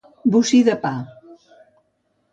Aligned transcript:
Bocí 0.35 0.61
de 0.69 0.75
pa. 0.83 0.93